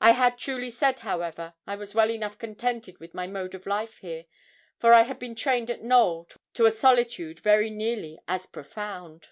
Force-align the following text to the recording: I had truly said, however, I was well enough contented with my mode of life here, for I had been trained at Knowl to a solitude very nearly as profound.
I 0.00 0.12
had 0.12 0.38
truly 0.38 0.70
said, 0.70 1.00
however, 1.00 1.52
I 1.66 1.76
was 1.76 1.94
well 1.94 2.10
enough 2.10 2.38
contented 2.38 2.96
with 3.00 3.12
my 3.12 3.26
mode 3.26 3.54
of 3.54 3.66
life 3.66 3.98
here, 3.98 4.24
for 4.78 4.94
I 4.94 5.02
had 5.02 5.18
been 5.18 5.34
trained 5.34 5.70
at 5.70 5.82
Knowl 5.82 6.26
to 6.54 6.64
a 6.64 6.70
solitude 6.70 7.40
very 7.40 7.68
nearly 7.68 8.18
as 8.26 8.46
profound. 8.46 9.28